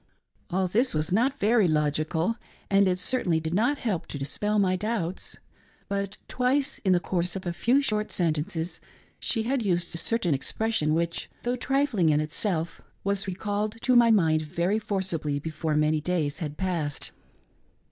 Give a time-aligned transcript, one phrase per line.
[0.49, 2.35] All this was not very logical,
[2.71, 5.37] and it certainly did not help to dispel my doubts.
[5.87, 8.81] But, twice in the course of a few short sentences,
[9.19, 14.09] she had used a certain expression which, though trifling in itself, was recalled to my
[14.09, 17.11] mind very forcibly befon many days had passed.